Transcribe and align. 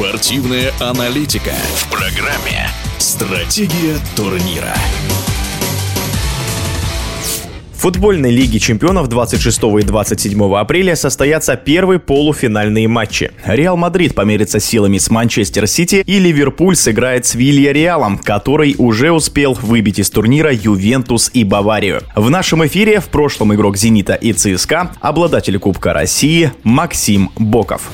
Спортивная 0.00 0.72
аналитика 0.80 1.52
в 1.74 1.90
программе 1.90 2.70
«Стратегия 2.96 3.98
турнира». 4.16 4.72
В 7.74 7.82
футбольной 7.82 8.30
Лиге 8.30 8.58
чемпионов 8.58 9.08
26 9.08 9.62
и 9.78 9.82
27 9.82 10.54
апреля 10.56 10.96
состоятся 10.96 11.54
первые 11.56 11.98
полуфинальные 11.98 12.88
матчи. 12.88 13.30
Реал 13.44 13.76
Мадрид 13.76 14.14
померится 14.14 14.58
силами 14.58 14.96
с 14.96 15.10
Манчестер 15.10 15.66
Сити 15.66 16.02
и 16.06 16.18
Ливерпуль 16.18 16.76
сыграет 16.76 17.26
с 17.26 17.34
Вильярреалом, 17.34 18.16
который 18.16 18.76
уже 18.78 19.12
успел 19.12 19.52
выбить 19.52 19.98
из 19.98 20.08
турнира 20.08 20.50
Ювентус 20.50 21.30
и 21.34 21.44
Баварию. 21.44 22.00
В 22.16 22.30
нашем 22.30 22.66
эфире 22.66 23.00
в 23.00 23.08
прошлом 23.10 23.54
игрок 23.54 23.76
«Зенита» 23.76 24.14
и 24.14 24.32
ЦСКА 24.32 24.92
обладатель 25.02 25.58
Кубка 25.58 25.92
России 25.92 26.52
Максим 26.64 27.30
Боков. 27.36 27.90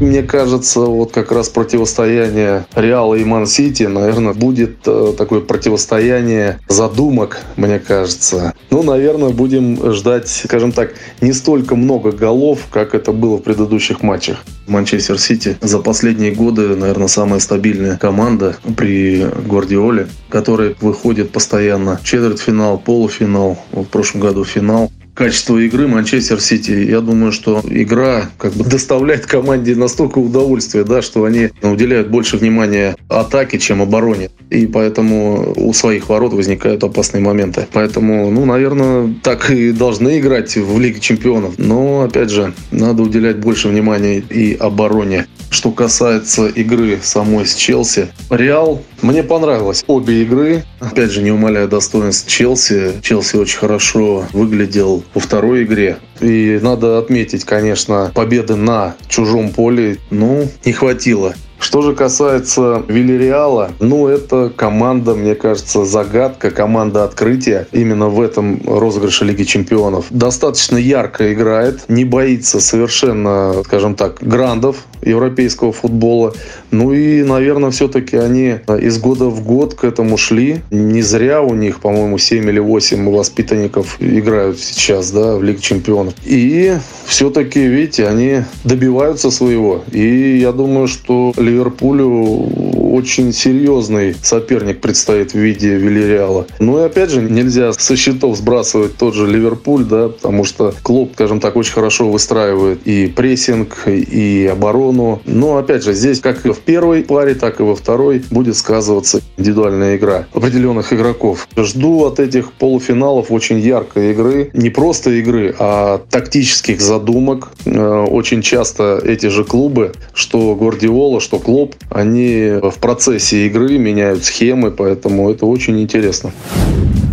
Мне 0.00 0.22
кажется, 0.22 0.80
вот 0.80 1.12
как 1.12 1.32
раз 1.32 1.48
противостояние 1.48 2.66
Реала 2.74 3.14
и 3.14 3.24
Ман-Сити, 3.24 3.84
наверное, 3.84 4.34
будет 4.34 4.76
э, 4.86 5.14
такое 5.16 5.40
противостояние 5.40 6.60
задумок, 6.68 7.40
мне 7.56 7.78
кажется. 7.78 8.52
Ну, 8.70 8.82
наверное, 8.82 9.30
будем 9.30 9.92
ждать, 9.92 10.28
скажем 10.28 10.72
так, 10.72 10.94
не 11.20 11.32
столько 11.32 11.76
много 11.76 12.12
голов, 12.12 12.60
как 12.70 12.94
это 12.94 13.12
было 13.12 13.38
в 13.38 13.42
предыдущих 13.42 14.02
матчах. 14.02 14.44
Манчестер 14.66 15.18
Сити 15.18 15.56
за 15.60 15.78
последние 15.78 16.32
годы, 16.32 16.76
наверное, 16.76 17.08
самая 17.08 17.40
стабильная 17.40 17.96
команда 17.96 18.56
при 18.76 19.24
Гвардиоле, 19.46 20.08
которая 20.28 20.74
выходит 20.80 21.30
постоянно. 21.30 22.00
Четвертьфинал, 22.02 22.78
полуфинал, 22.78 23.58
в 23.72 23.84
прошлом 23.84 24.20
году 24.20 24.44
финал 24.44 24.90
качество 25.16 25.56
игры 25.56 25.88
Манчестер 25.88 26.40
Сити. 26.40 26.72
Я 26.72 27.00
думаю, 27.00 27.32
что 27.32 27.62
игра 27.68 28.30
как 28.38 28.52
бы 28.52 28.64
доставляет 28.64 29.26
команде 29.26 29.74
настолько 29.74 30.18
удовольствия, 30.18 30.84
да, 30.84 31.00
что 31.00 31.24
они 31.24 31.48
уделяют 31.62 32.08
больше 32.08 32.36
внимания 32.36 32.94
атаке, 33.08 33.58
чем 33.58 33.80
обороне. 33.80 34.30
И 34.50 34.66
поэтому 34.66 35.54
у 35.56 35.72
своих 35.72 36.08
ворот 36.08 36.34
возникают 36.34 36.84
опасные 36.84 37.22
моменты. 37.22 37.66
Поэтому, 37.72 38.30
ну, 38.30 38.44
наверное, 38.44 39.14
так 39.22 39.50
и 39.50 39.72
должны 39.72 40.20
играть 40.20 40.54
в 40.56 40.78
Лиге 40.78 41.00
Чемпионов. 41.00 41.54
Но, 41.56 42.02
опять 42.02 42.30
же, 42.30 42.52
надо 42.70 43.02
уделять 43.02 43.38
больше 43.38 43.68
внимания 43.68 44.18
и 44.18 44.54
обороне. 44.54 45.26
Что 45.48 45.70
касается 45.70 46.48
игры 46.48 46.98
самой 47.02 47.46
с 47.46 47.54
Челси, 47.54 48.08
Реал, 48.30 48.82
мне 49.00 49.22
понравилось 49.22 49.84
обе 49.86 50.22
игры. 50.22 50.64
Опять 50.80 51.10
же, 51.10 51.22
не 51.22 51.30
умаляя 51.30 51.66
достоинств 51.66 52.28
Челси. 52.28 53.00
Челси 53.02 53.36
очень 53.36 53.58
хорошо 53.58 54.26
выглядел 54.32 55.02
во 55.14 55.20
второй 55.20 55.64
игре. 55.64 55.98
И 56.20 56.58
надо 56.62 56.98
отметить, 56.98 57.44
конечно, 57.44 58.10
победы 58.14 58.56
на 58.56 58.94
чужом 59.08 59.50
поле, 59.50 59.98
ну, 60.10 60.48
не 60.64 60.72
хватило. 60.72 61.34
Что 61.58 61.82
же 61.82 61.94
касается 61.94 62.82
Вильяреала, 62.88 63.70
ну, 63.80 64.08
это 64.08 64.52
команда, 64.54 65.14
мне 65.14 65.34
кажется, 65.34 65.84
загадка, 65.84 66.50
команда 66.50 67.04
открытия 67.04 67.66
именно 67.72 68.08
в 68.08 68.20
этом 68.20 68.60
розыгрыше 68.66 69.24
Лиги 69.24 69.44
Чемпионов. 69.44 70.06
Достаточно 70.10 70.76
ярко 70.76 71.32
играет, 71.32 71.84
не 71.88 72.04
боится 72.04 72.60
совершенно, 72.60 73.62
скажем 73.64 73.94
так, 73.94 74.18
грандов 74.20 74.84
европейского 75.02 75.72
футбола. 75.72 76.34
Ну 76.70 76.92
и, 76.92 77.22
наверное, 77.22 77.70
все-таки 77.70 78.16
они 78.16 78.56
из 78.80 78.98
года 78.98 79.26
в 79.26 79.42
год 79.44 79.74
к 79.74 79.84
этому 79.84 80.16
шли. 80.16 80.62
Не 80.70 81.02
зря 81.02 81.42
у 81.42 81.54
них, 81.54 81.80
по-моему, 81.80 82.18
7 82.18 82.48
или 82.48 82.58
8 82.58 83.10
воспитанников 83.10 83.96
играют 84.00 84.58
сейчас 84.60 85.10
да, 85.10 85.36
в 85.36 85.42
Лиге 85.42 85.60
Чемпионов. 85.60 86.14
И 86.24 86.76
все-таки, 87.06 87.66
видите, 87.66 88.06
они 88.06 88.42
добиваются 88.64 89.30
своего. 89.30 89.82
И 89.92 90.38
я 90.38 90.52
думаю, 90.52 90.86
что 90.88 91.32
Ливерпулю 91.36 92.50
очень 92.92 93.32
серьезный 93.32 94.14
соперник 94.22 94.80
предстоит 94.80 95.32
в 95.32 95.38
виде 95.38 95.76
Вильяреала. 95.76 96.46
Ну 96.58 96.80
и 96.80 96.86
опять 96.86 97.10
же, 97.10 97.20
нельзя 97.22 97.72
со 97.72 97.96
счетов 97.96 98.36
сбрасывать 98.36 98.96
тот 98.96 99.14
же 99.14 99.26
Ливерпуль, 99.26 99.84
да, 99.84 100.08
потому 100.08 100.44
что 100.44 100.74
Клоп, 100.82 101.12
скажем 101.14 101.40
так, 101.40 101.56
очень 101.56 101.72
хорошо 101.72 102.08
выстраивает 102.08 102.80
и 102.86 103.06
прессинг, 103.06 103.86
и 103.86 104.48
оборону. 104.50 105.20
Но 105.24 105.56
опять 105.56 105.84
же, 105.84 105.92
здесь 105.92 106.20
как 106.20 106.44
в 106.44 106.60
первой 106.60 107.02
паре, 107.02 107.34
так 107.34 107.60
и 107.60 107.62
во 107.62 107.76
второй 107.76 108.22
будет 108.30 108.56
сказываться 108.56 109.20
индивидуальная 109.36 109.96
игра 109.96 110.26
определенных 110.32 110.92
игроков. 110.92 111.48
Жду 111.56 112.04
от 112.04 112.20
этих 112.20 112.52
полуфиналов 112.52 113.30
очень 113.30 113.58
яркой 113.58 114.12
игры. 114.12 114.50
Не 114.52 114.70
просто 114.70 115.10
игры, 115.10 115.54
а 115.58 115.98
тактических 116.10 116.80
задумок. 116.80 117.52
Э, 117.64 118.04
очень 118.04 118.42
часто 118.42 119.00
эти 119.04 119.26
же 119.26 119.44
клубы, 119.44 119.92
что 120.14 120.54
Гвардиола, 120.54 121.20
что 121.20 121.38
Клоп, 121.38 121.74
они 121.90 122.58
в 122.76 122.78
процессе 122.78 123.46
игры 123.46 123.78
меняют 123.78 124.24
схемы, 124.24 124.70
поэтому 124.70 125.30
это 125.30 125.46
очень 125.46 125.80
интересно. 125.80 126.32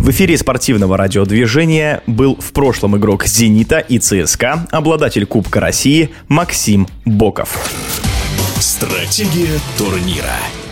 В 0.00 0.10
эфире 0.10 0.36
спортивного 0.36 0.98
радиодвижения 0.98 2.02
был 2.06 2.36
в 2.38 2.52
прошлом 2.52 2.96
игрок 2.98 3.24
«Зенита» 3.24 3.78
и 3.78 3.98
ЦСКА, 3.98 4.66
обладатель 4.70 5.24
Кубка 5.24 5.60
России 5.60 6.10
Максим 6.28 6.86
Боков. 7.06 7.70
Стратегия 8.60 9.58
турнира. 9.78 10.63